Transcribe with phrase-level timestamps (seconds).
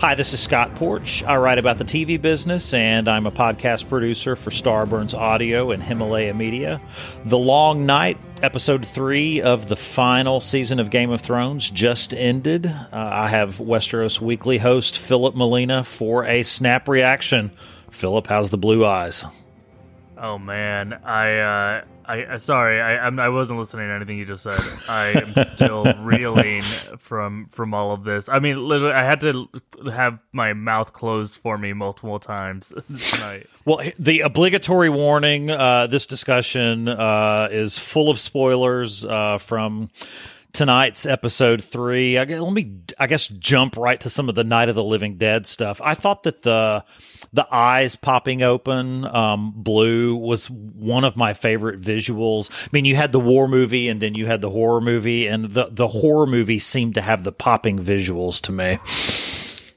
[0.00, 1.22] Hi, this is Scott Porch.
[1.24, 5.82] I write about the TV business and I'm a podcast producer for Starburns Audio and
[5.82, 6.80] Himalaya Media.
[7.24, 12.64] The Long Night, episode three of the final season of Game of Thrones, just ended.
[12.64, 17.50] Uh, I have Westeros Weekly host Filup Molina for a snap reaction.
[17.90, 19.26] Philip, how's the blue eyes?
[20.16, 24.24] Oh man, I uh, I sorry, I I'm, I was not listening to anything you
[24.24, 24.60] just said.
[24.88, 26.62] I am still reeling
[26.98, 28.28] from from all of this.
[28.28, 29.48] I mean, literally, I had to
[29.92, 32.72] have my mouth closed for me multiple times
[33.10, 33.46] tonight.
[33.64, 39.90] Well, the obligatory warning: uh, this discussion uh, is full of spoilers uh, from
[40.52, 42.18] tonight's episode three.
[42.18, 45.16] I, let me, I guess, jump right to some of the Night of the Living
[45.16, 45.80] Dead stuff.
[45.82, 46.84] I thought that the
[47.32, 52.50] the eyes popping open um, blue was one of my favorite visuals.
[52.66, 55.44] I mean, you had the war movie and then you had the horror movie, and
[55.50, 58.78] the the horror movie seemed to have the popping visuals to me.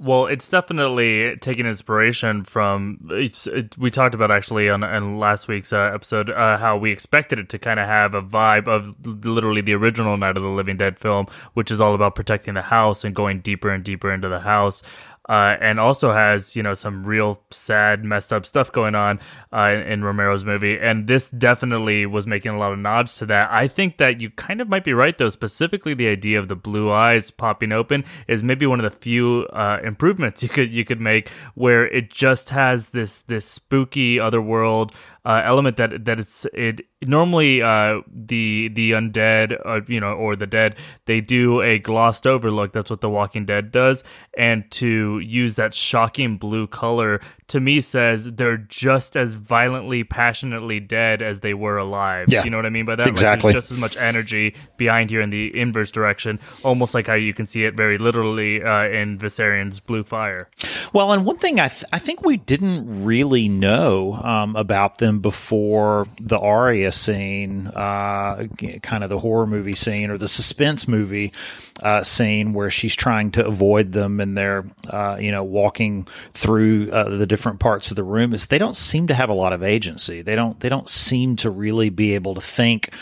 [0.03, 2.99] Well, it's definitely taking inspiration from.
[3.09, 7.40] It, we talked about actually on, on last week's uh, episode uh, how we expected
[7.40, 10.76] it to kind of have a vibe of literally the original Night of the Living
[10.76, 14.27] Dead film, which is all about protecting the house and going deeper and deeper into
[14.27, 14.84] the house
[15.29, 19.20] uh, and also has you know some real sad, messed up stuff going on
[19.54, 20.77] uh, in, in, Romero's movie.
[20.77, 23.49] And this definitely was making a lot of nods to that.
[23.51, 25.29] I think that you kind of might be right though.
[25.29, 29.48] Specifically, the idea of the blue eyes popping open is maybe one of the few
[29.54, 34.94] uh, improvements you could you could make where it just has this this spooky otherworld
[35.26, 40.35] uh, element that that it's it normally uh, the the undead uh, you know or
[40.35, 44.04] the dead they do a glossed over look that's what the walking dead does
[44.38, 47.21] and to use that shocking blue color
[47.54, 52.27] to me says they're just as violently, passionately dead as they were alive.
[52.29, 52.44] Yeah.
[52.44, 53.07] You know what I mean by that?
[53.07, 53.49] Exactly.
[53.49, 57.32] Like just as much energy behind here in the inverse direction, almost like how you
[57.32, 60.49] can see it very literally uh, in Viserion's blue fire.
[60.94, 65.12] Well, and one thing I, th- I think we didn't really know um, about them
[65.19, 68.47] before the Arya scene, uh,
[68.81, 71.34] kind of the horror movie scene or the suspense movie
[71.81, 76.91] uh, scene where she's trying to avoid them and they're, uh, you know, walking through
[76.91, 79.53] uh, the different parts of the room is they don't seem to have a lot
[79.53, 80.22] of agency.
[80.22, 82.94] They don't they don't seem to really be able to think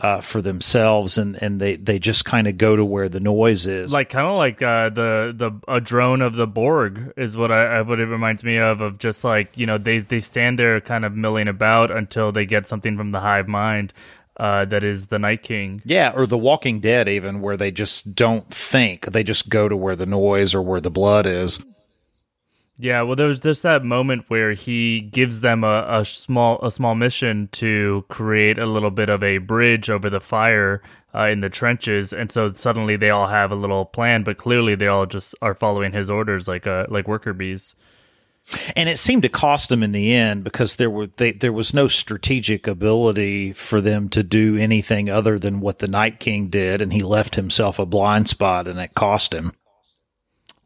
[0.00, 3.66] uh, for themselves, and, and they, they just kind of go to where the noise
[3.66, 3.92] is.
[3.92, 7.82] Like kind of like uh, the the a drone of the Borg is what I
[7.82, 11.04] what it reminds me of of just like you know they they stand there kind
[11.04, 13.92] of milling about until they get something from the hive mind.
[14.36, 15.82] Uh, that is the Night King.
[15.84, 19.76] Yeah, or The Walking Dead, even where they just don't think; they just go to
[19.76, 21.58] where the noise or where the blood is.
[22.78, 26.94] Yeah, well, there's just that moment where he gives them a, a small a small
[26.94, 30.80] mission to create a little bit of a bridge over the fire
[31.14, 34.74] uh, in the trenches, and so suddenly they all have a little plan, but clearly
[34.74, 37.74] they all just are following his orders like uh, like worker bees.
[38.74, 41.72] And it seemed to cost them in the end because there were they, there was
[41.72, 46.80] no strategic ability for them to do anything other than what the Night King did,
[46.80, 49.52] and he left himself a blind spot, and it cost him.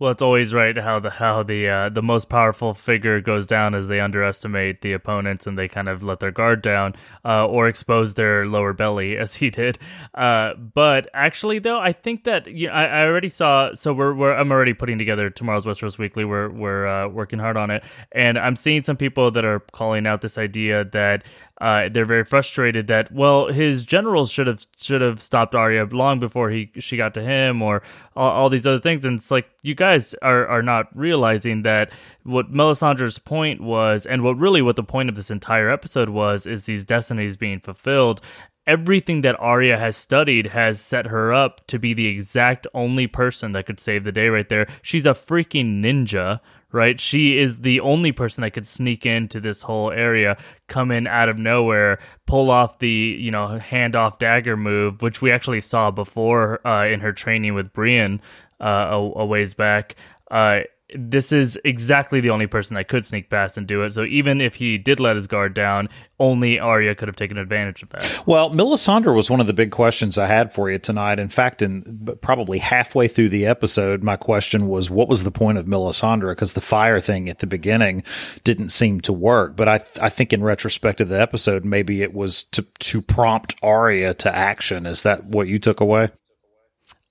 [0.01, 3.77] Well, it's always right how the how the uh, the most powerful figure goes down
[3.77, 7.69] as they underestimate the opponents and they kind of let their guard down uh, or
[7.69, 9.79] expose their lower belly as he did.
[10.13, 13.73] Uh, but actually, though, I think that you know, I, I, already saw.
[13.75, 16.25] So we're, we're I'm already putting together tomorrow's Westeros Weekly.
[16.25, 20.09] We're we're uh, working hard on it, and I'm seeing some people that are calling
[20.09, 21.23] out this idea that
[21.61, 26.19] uh, they're very frustrated that well his generals should have should have stopped Arya long
[26.19, 27.83] before he she got to him or
[28.17, 31.91] all, all, these other things and it's like you guys are are not realizing that
[32.25, 36.47] what Melisandre's point was and what really what the point of this entire episode was
[36.47, 38.21] is these destinies being fulfilled
[38.67, 43.53] everything that Arya has studied has set her up to be the exact only person
[43.53, 44.67] that could save the day right there.
[44.83, 46.41] She's a freaking ninja,
[46.75, 46.99] right?
[46.99, 50.37] She is the only person that could sneak into this whole area,
[50.67, 55.23] come in out of nowhere, pull off the, you know, hand off dagger move, which
[55.23, 58.21] we actually saw before uh, in her training with Brienne
[58.61, 59.95] uh, a, a ways back.
[60.33, 60.63] Uh,
[60.95, 63.93] this is exactly the only person that could sneak past and do it.
[63.93, 65.89] So even if he did let his guard down,
[66.19, 68.27] only Arya could have taken advantage of that.
[68.27, 71.19] Well, Melisandre was one of the big questions I had for you tonight.
[71.19, 75.59] In fact, in probably halfway through the episode, my question was, what was the point
[75.59, 76.33] of Melisandre?
[76.33, 78.05] Because the fire thing at the beginning
[78.45, 79.57] didn't seem to work.
[79.57, 83.03] But I, th- I think in retrospect of the episode, maybe it was to, to
[83.03, 84.87] prompt Arya to action.
[84.87, 86.11] Is that what you took away?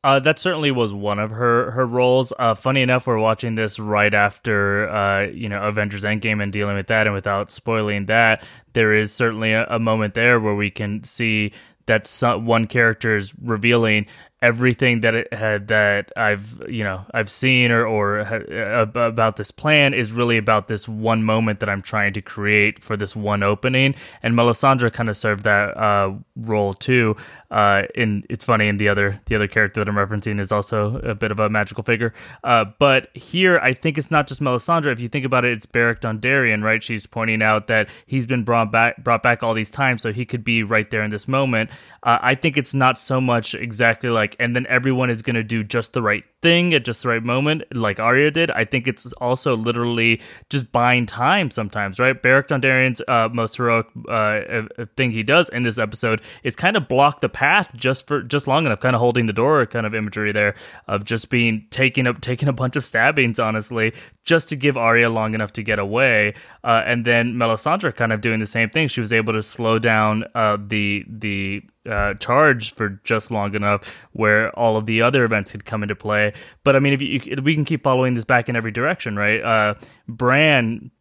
[0.04, 2.34] Uh, that certainly was one of her her roles.
[2.38, 6.76] Uh, funny enough, we're watching this right after uh, you know Avengers Endgame and dealing
[6.76, 10.70] with that, and without spoiling that, there is certainly a, a moment there where we
[10.70, 11.54] can see
[11.86, 14.06] that some, one character is revealing
[14.44, 19.94] everything that it had that I've you know I've seen or or about this plan
[19.94, 23.96] is really about this one moment that I'm trying to create for this one opening,
[24.22, 27.16] and Melisandre kind of served that uh, role too.
[27.50, 30.98] Uh, and it's funny, and the other the other character that I'm referencing is also
[30.98, 32.14] a bit of a magical figure.
[32.44, 34.92] Uh, but here, I think it's not just Melisandre.
[34.92, 36.84] If you think about it, it's Beric Dondarrion, right?
[36.84, 40.26] She's pointing out that he's been brought back brought back all these times, so he
[40.26, 41.70] could be right there in this moment.
[42.02, 45.44] Uh, I think it's not so much exactly like, and then everyone is going to
[45.44, 48.52] do just the right thing at just the right moment, like Arya did.
[48.52, 52.20] I think it's also literally just buying time sometimes, right?
[52.22, 54.64] Beric Dondarrion's uh, most heroic uh,
[54.98, 58.48] thing he does in this episode is kind of block the path just for just
[58.48, 60.56] long enough, kind of holding the door kind of imagery there
[60.88, 65.10] of just being taking up taking a bunch of stabbings, honestly, just to give Arya
[65.10, 66.34] long enough to get away.
[66.64, 68.88] Uh, and then Melisandre kind of doing the same thing.
[68.88, 73.90] She was able to slow down uh, the the uh, charge for just long enough
[74.14, 76.34] where all of the other events could come into play.
[76.64, 79.42] But I mean, if you, we can keep following this back in every direction, right?
[79.42, 79.76] Uh,
[80.08, 80.92] Bran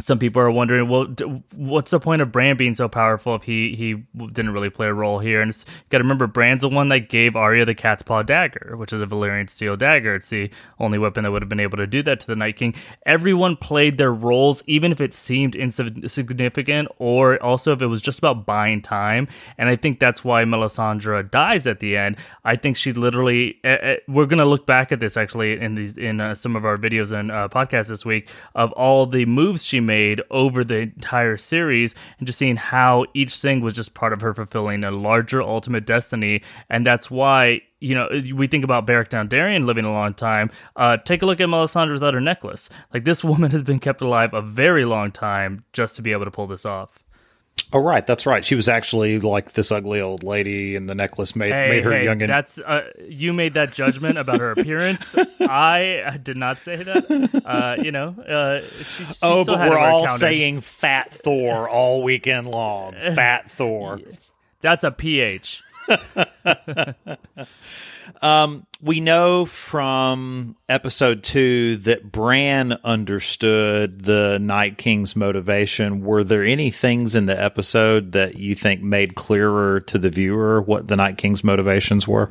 [0.00, 1.06] some people are wondering, well,
[1.54, 3.94] what's the point of Bran being so powerful if he he
[4.26, 5.40] didn't really play a role here?
[5.40, 5.52] And
[5.90, 9.00] got to remember, Bran's the one that gave Arya the cat's paw dagger, which is
[9.00, 10.14] a Valyrian steel dagger.
[10.14, 12.56] It's the only weapon that would have been able to do that to the Night
[12.56, 12.74] King.
[13.06, 18.18] Everyone played their roles, even if it seemed insignificant, or also if it was just
[18.18, 19.26] about buying time.
[19.56, 22.16] And I think that's why Melisandre dies at the end.
[22.44, 23.58] I think she literally.
[23.64, 26.76] Uh, we're gonna look back at this actually in these in uh, some of our
[26.76, 31.36] videos and uh, podcasts this week of all the moves she made over the entire
[31.36, 35.42] series and just seeing how each thing was just part of her fulfilling a larger
[35.42, 36.42] ultimate destiny.
[36.70, 40.50] And that's why you know, we think about Beric Dondarrion living a long time.
[40.74, 42.68] Uh, take a look at Melisandre's other necklace.
[42.92, 46.24] Like this woman has been kept alive a very long time just to be able
[46.24, 46.90] to pull this off.
[47.72, 48.44] Oh right, that's right.
[48.44, 51.92] She was actually like this ugly old lady, and the necklace made hey, made her
[51.92, 52.22] hey, young.
[52.22, 55.14] And that's uh, you made that judgment about her appearance.
[55.40, 57.42] I did not say that.
[57.44, 58.08] Uh, you know.
[58.08, 62.94] Uh, she, she oh, but we're all saying "fat Thor" all weekend long.
[63.14, 64.00] Fat Thor.
[64.60, 65.62] That's a ph.
[68.22, 76.02] Um, we know from episode two that Bran understood the Night King's motivation.
[76.02, 80.60] Were there any things in the episode that you think made clearer to the viewer
[80.62, 82.30] what the Night King's motivations were?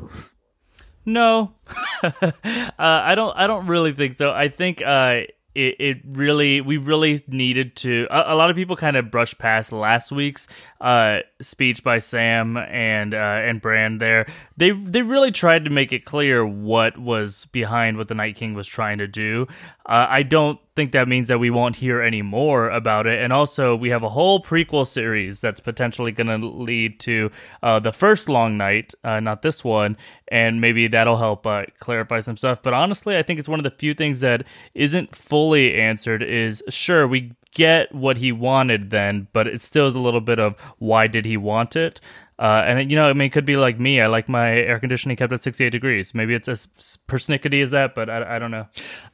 [1.06, 1.54] No,
[2.04, 2.32] uh,
[2.78, 3.34] I don't.
[3.38, 4.32] I don't really think so.
[4.32, 5.22] I think uh,
[5.58, 9.40] it, it really we really needed to a, a, lot of people kind of brushed
[9.40, 10.48] past last week's
[10.80, 14.28] uh, speech by Sam and uh, and Bran there
[14.58, 18.54] they they really tried to make it clear what was behind what the Night King
[18.54, 19.48] was trying to do
[19.88, 23.22] uh, I don't think that means that we won't hear any more about it.
[23.22, 27.32] And also, we have a whole prequel series that's potentially going to lead to
[27.64, 29.96] uh, the first Long Night, uh, not this one,
[30.28, 32.62] and maybe that'll help uh, clarify some stuff.
[32.62, 34.44] But honestly, I think it's one of the few things that
[34.74, 36.22] isn't fully answered.
[36.22, 40.38] Is sure we get what he wanted then, but it still is a little bit
[40.38, 42.02] of why did he want it.
[42.40, 44.00] Uh, and you know, I mean, it could be like me.
[44.00, 46.14] I like my air conditioning kept at 68 degrees.
[46.14, 46.68] Maybe it's as
[47.08, 48.68] persnickety as that, but I, I don't know.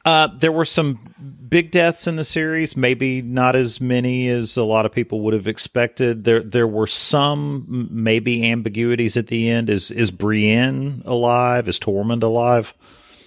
[0.04, 1.14] Uh, there were some
[1.48, 2.76] big deaths in the series.
[2.76, 6.24] Maybe not as many as a lot of people would have expected.
[6.24, 9.70] There, there were some maybe ambiguities at the end.
[9.70, 11.66] Is is Brienne alive?
[11.66, 12.74] Is Tormund alive?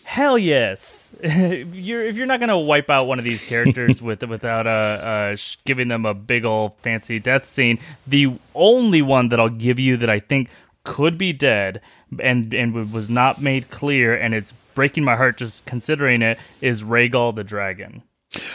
[0.07, 1.11] Hell yes!
[1.21, 4.69] if you're if you're not gonna wipe out one of these characters with without uh,
[4.69, 7.77] uh, giving them a big old fancy death scene,
[8.07, 10.49] the only one that I'll give you that I think
[10.85, 11.81] could be dead
[12.21, 16.83] and and was not made clear, and it's breaking my heart just considering it, is
[16.83, 18.01] Rhaegal the dragon.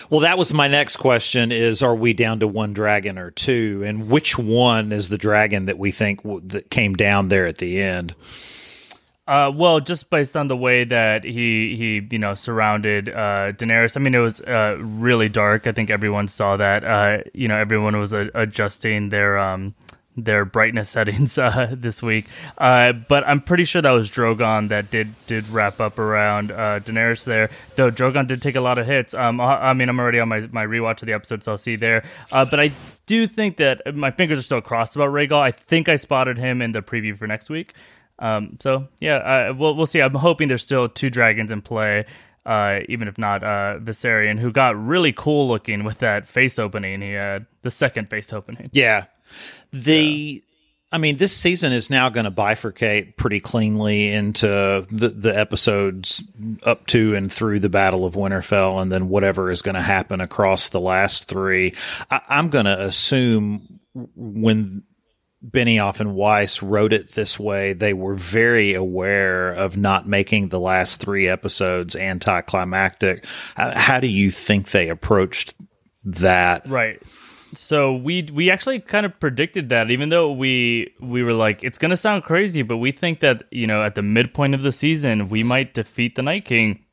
[0.08, 3.82] Well, that was my next question: Is are we down to one dragon or two,
[3.84, 7.58] and which one is the dragon that we think w- that came down there at
[7.58, 8.14] the end?
[9.32, 13.96] Uh, well, just based on the way that he he you know surrounded uh, Daenerys,
[13.96, 15.66] I mean it was uh, really dark.
[15.66, 16.84] I think everyone saw that.
[16.84, 19.74] Uh, you know, everyone was uh, adjusting their um
[20.18, 22.26] their brightness settings uh, this week.
[22.58, 26.80] Uh, but I'm pretty sure that was Drogon that did did wrap up around uh,
[26.80, 27.48] Daenerys there.
[27.76, 29.14] Though Drogon did take a lot of hits.
[29.14, 31.56] Um, I, I mean, I'm already on my, my rewatch of the episode, so I'll
[31.58, 32.04] see there.
[32.30, 32.70] Uh, but I
[33.06, 35.40] do think that my fingers are still crossed about Rhaegal.
[35.40, 37.72] I think I spotted him in the preview for next week.
[38.22, 40.00] Um, so yeah, uh, we'll we'll see.
[40.00, 42.06] I'm hoping there's still two dragons in play,
[42.46, 47.02] uh, even if not uh, Viserion, who got really cool looking with that face opening
[47.02, 48.70] he had, the second face opening.
[48.72, 49.06] Yeah,
[49.72, 50.40] the.
[50.42, 50.48] Yeah.
[50.94, 56.22] I mean, this season is now going to bifurcate pretty cleanly into the, the episodes
[56.64, 60.20] up to and through the Battle of Winterfell, and then whatever is going to happen
[60.20, 61.72] across the last three.
[62.10, 64.82] I, I'm going to assume when
[65.44, 70.60] Benioff and Weiss wrote it this way, they were very aware of not making the
[70.60, 73.26] last three episodes anticlimactic.
[73.56, 75.54] How do you think they approached
[76.04, 76.68] that?
[76.68, 77.02] Right.
[77.54, 81.78] So we we actually kind of predicted that, even though we we were like, it's
[81.78, 85.28] gonna sound crazy, but we think that you know at the midpoint of the season
[85.28, 86.84] we might defeat the Night King.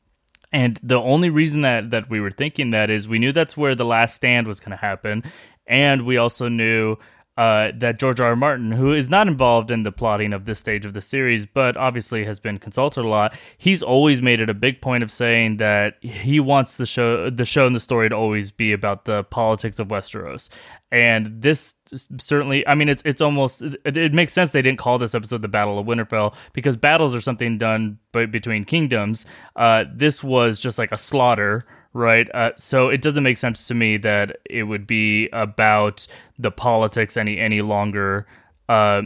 [0.52, 3.74] And the only reason that that we were thinking that is we knew that's where
[3.74, 5.22] the last stand was going to happen,
[5.66, 6.96] and we also knew
[7.36, 8.28] uh, that George R.
[8.28, 8.36] R.
[8.36, 11.76] Martin, who is not involved in the plotting of this stage of the series, but
[11.76, 15.56] obviously has been consulted a lot, he's always made it a big point of saying
[15.56, 19.24] that he wants the show, the show and the story to always be about the
[19.24, 20.50] politics of Westeros.
[20.92, 21.74] And this
[22.18, 25.40] certainly, I mean, it's it's almost it, it makes sense they didn't call this episode
[25.40, 29.24] the Battle of Winterfell because battles are something done by, between kingdoms.
[29.56, 32.28] Uh, this was just like a slaughter right?
[32.34, 36.06] Uh, so it doesn't make sense to me that it would be about
[36.38, 38.26] the politics any any longer.
[38.68, 39.02] Uh,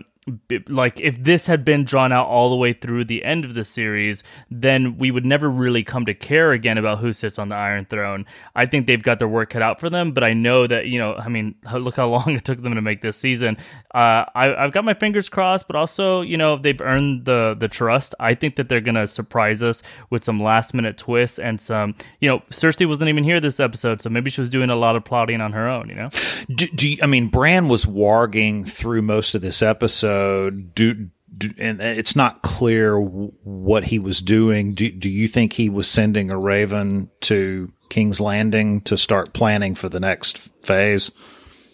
[0.68, 3.64] like if this had been drawn out all the way through the end of the
[3.64, 7.54] series, then we would never really come to care again about who sits on the
[7.54, 8.24] Iron Throne.
[8.54, 10.98] I think they've got their work cut out for them, but I know that you
[10.98, 13.58] know, I mean, look how long it took them to make this season.
[13.94, 17.68] Uh, I, have got my fingers crossed, but also you know they've earned the the
[17.68, 18.14] trust.
[18.18, 21.94] I think that they're gonna surprise us with some last minute twists and some.
[22.20, 24.96] You know, Cersei wasn't even here this episode, so maybe she was doing a lot
[24.96, 25.90] of plotting on her own.
[25.90, 26.10] You know,
[26.48, 30.13] do, do you, I mean Bran was warging through most of this episode?
[30.50, 34.74] Do, do, and it's not clear what he was doing.
[34.74, 39.74] Do, do you think he was sending a raven to King's Landing to start planning
[39.74, 41.10] for the next phase?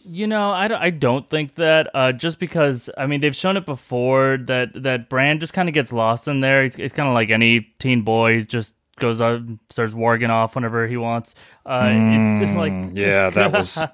[0.04, 1.90] You know, I, I don't think that.
[1.94, 5.74] Uh, just because I mean they've shown it before that that Bran just kind of
[5.74, 6.62] gets lost in there.
[6.62, 8.38] He's, he's kind of like any teen boy.
[8.38, 11.34] He just goes out, starts warging off whenever he wants.
[11.66, 13.74] Uh, mm, it's like yeah, that was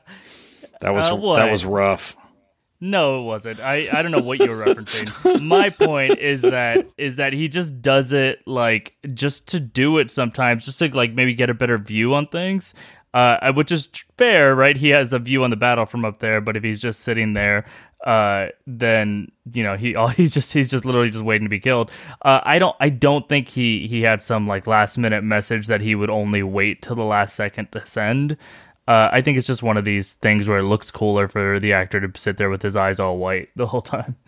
[0.81, 2.17] that was uh, that was rough.
[2.81, 3.61] No, it wasn't.
[3.61, 5.43] I, I don't know what you were referencing.
[5.43, 10.11] My point is that is that he just does it like just to do it
[10.11, 12.75] sometimes, just to like maybe get a better view on things.
[13.15, 14.77] Uh, which is fair, right?
[14.77, 17.33] He has a view on the battle from up there, but if he's just sitting
[17.33, 17.65] there,
[18.05, 21.61] uh, then you know he all he's just he's just literally just waiting to be
[21.61, 21.91] killed.
[22.23, 25.81] Uh, I don't I don't think he he had some like last minute message that
[25.81, 28.37] he would only wait till the last second to send.
[28.89, 31.73] Uh, I think it's just one of these things where it looks cooler for the
[31.73, 34.17] actor to sit there with his eyes all white the whole time.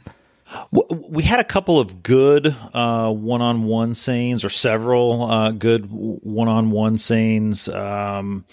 [0.73, 7.69] We had a couple of good uh, one-on-one scenes, or several uh, good one-on-one scenes.
[7.69, 8.47] Um,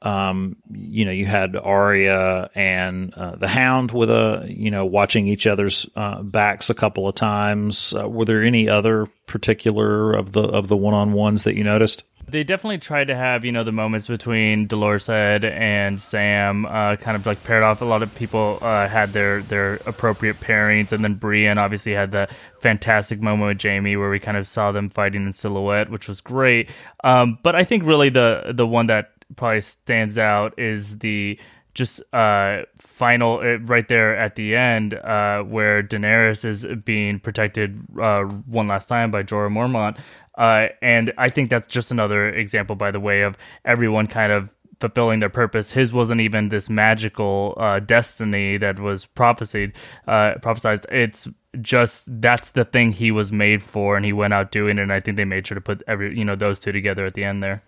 [0.00, 5.28] um, you know, you had Arya and uh, the Hound with a, you know, watching
[5.28, 7.94] each other's uh, backs a couple of times.
[7.94, 12.04] Uh, were there any other particular of the of the one-on-ones that you noticed?
[12.28, 16.96] They definitely tried to have, you know, the moments between Dolorous Edd and Sam uh,
[16.96, 17.80] kind of like paired off.
[17.80, 22.10] A lot of people uh, had their, their appropriate pairings, and then Brienne obviously had
[22.10, 22.28] the
[22.60, 26.20] fantastic moment with Jaime where we kind of saw them fighting in silhouette, which was
[26.20, 26.70] great.
[27.04, 31.38] Um, but I think really the the one that probably stands out is the
[31.74, 37.80] just uh, final uh, right there at the end uh, where Daenerys is being protected
[38.00, 39.98] uh, one last time by Jorah Mormont.
[40.36, 44.50] Uh, and I think that's just another example, by the way, of everyone kind of
[44.80, 45.70] fulfilling their purpose.
[45.70, 49.72] His wasn't even this magical uh, destiny that was prophesied.
[50.06, 50.84] Uh, prophesized.
[50.90, 51.28] It's
[51.60, 54.82] just that's the thing he was made for, and he went out doing it.
[54.82, 57.14] And I think they made sure to put every you know those two together at
[57.14, 57.62] the end there.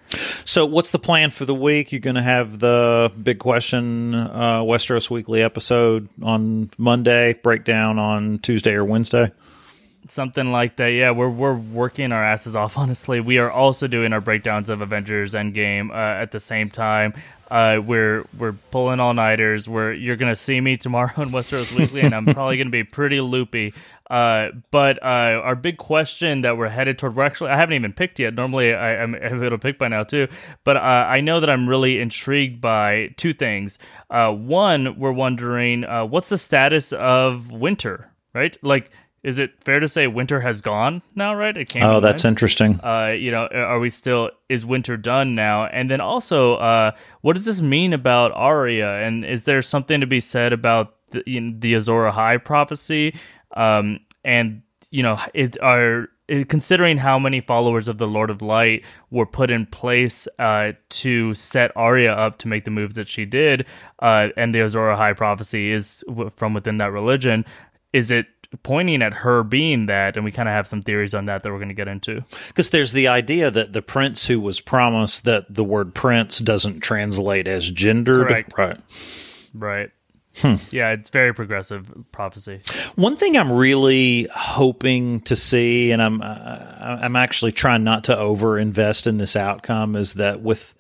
[0.45, 1.93] So, what's the plan for the week?
[1.93, 8.39] You're going to have the big question uh, Westeros Weekly episode on Monday, breakdown on
[8.41, 9.33] Tuesday or Wednesday
[10.09, 10.89] something like that.
[10.89, 12.79] Yeah, we're we're working our asses off.
[12.79, 17.15] Honestly, we are also doing our breakdowns of Avengers Endgame uh, at the same time.
[17.51, 19.69] Uh, we're we're pulling all nighters.
[19.69, 23.21] We're you're gonna see me tomorrow on Westeros Weekly, and I'm probably gonna be pretty
[23.21, 23.75] loopy.
[24.11, 27.93] Uh, but uh, our big question that we're headed toward, we're actually I haven't even
[27.93, 28.35] picked yet.
[28.35, 30.29] Normally I, I'm it picked by now too,
[30.65, 33.79] but uh, I know that I'm really intrigued by two things.
[34.11, 38.57] Uh, one, we're wondering uh, what's the status of winter, right?
[38.63, 38.91] Like
[39.27, 41.35] is it fair to say winter has gone now?
[41.35, 41.57] Right?
[41.57, 41.83] It came.
[41.83, 42.33] Oh, that's mind.
[42.33, 42.81] interesting.
[42.83, 44.31] Uh, you know, are we still?
[44.49, 45.67] Is winter done now?
[45.67, 46.93] And then also, uh,
[47.23, 48.89] what does this mean about Arya?
[49.05, 53.17] And is there something to be said about the, you know, the Azor Ahai prophecy?
[53.57, 56.09] Um, and you know, it are
[56.49, 61.35] considering how many followers of the Lord of Light were put in place uh, to
[61.35, 63.67] set Arya up to make the moves that she did,
[63.99, 66.05] uh, and the Azor Ahai prophecy is
[66.37, 67.45] from within that religion.
[67.93, 68.27] Is it
[68.63, 71.51] pointing at her being that, and we kind of have some theories on that that
[71.51, 72.23] we're going to get into.
[72.49, 76.81] Because there's the idea that the prince who was promised that the word prince doesn't
[76.81, 78.55] translate as gendered, Correct.
[78.57, 78.81] right?
[79.55, 79.91] Right.
[80.39, 80.57] Hmm.
[80.71, 82.61] Yeah, it's very progressive prophecy.
[82.95, 86.59] One thing I'm really hoping to see, and I'm uh,
[87.01, 90.75] I'm actually trying not to over invest in this outcome, is that with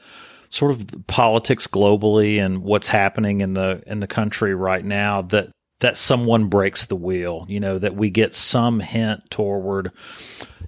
[0.51, 5.51] sort of politics globally and what's happening in the in the country right now, that
[5.81, 7.47] that someone breaks the wheel.
[7.49, 9.93] You know, that we get some hint toward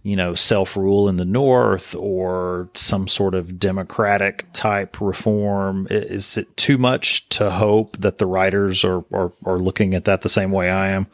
[0.03, 5.87] you know, self rule in the North or some sort of democratic type reform?
[5.91, 10.23] Is it too much to hope that the writers are, are, are looking at that
[10.23, 11.07] the same way I am?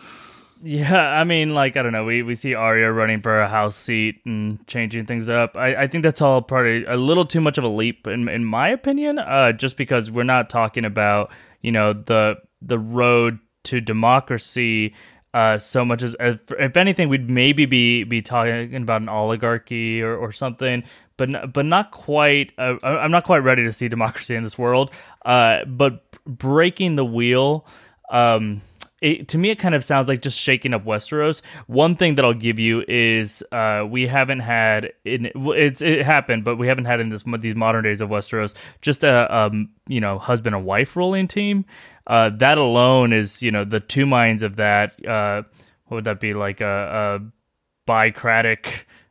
[0.63, 2.05] Yeah, I mean, like I don't know.
[2.05, 5.59] We we see Arya running for a house seat and changing things up.
[5.59, 8.47] I, I think that's all of a little too much of a leap, in in
[8.47, 9.19] my opinion.
[9.19, 14.95] Uh, just because we're not talking about you know the the road to democracy
[15.35, 20.17] uh, so much as, if anything, we'd maybe be be talking about an oligarchy or,
[20.17, 20.85] or something,
[21.17, 22.53] but but not quite.
[22.57, 24.93] Uh, I'm not quite ready to see democracy in this world.
[25.25, 27.67] Uh, but breaking the wheel.
[28.11, 28.63] Um,
[29.01, 31.43] it, to me, it kind of sounds like just shaking up Westeros.
[31.67, 36.45] One thing that I'll give you is uh, we haven't had in, it's it happened,
[36.45, 40.01] but we haven't had in this these modern days of Westeros just a um, you
[40.01, 41.67] know husband and wife ruling team
[42.07, 45.05] uh, that alone is you know the two minds of that.
[45.07, 45.43] Uh,
[45.87, 48.67] what would that be like a, a bicratic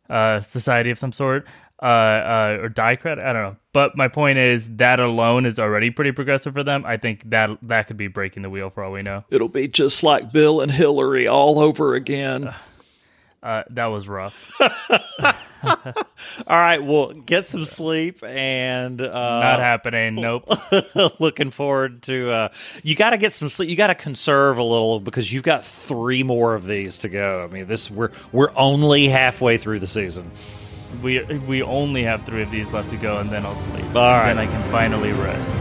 [0.09, 1.45] uh, society of some sort?
[1.81, 3.23] Uh, uh, or diocratic?
[3.23, 3.57] I don't know.
[3.73, 6.85] But my point is that alone is already pretty progressive for them.
[6.85, 9.19] I think that that could be breaking the wheel for all we know.
[9.29, 12.53] It'll be just like Bill and Hillary all over again.
[13.41, 14.51] Uh, that was rough.
[16.47, 20.15] All right, well, get some sleep and uh, not happening.
[20.23, 20.49] Nope.
[21.19, 22.31] looking forward to.
[22.31, 22.49] Uh,
[22.83, 23.69] you got to get some sleep.
[23.69, 27.43] You got to conserve a little because you've got three more of these to go.
[27.43, 30.31] I mean, this we're we're only halfway through the season.
[31.01, 33.85] We we only have three of these left to go, and then I'll sleep.
[33.95, 35.57] All right, then I can finally rest.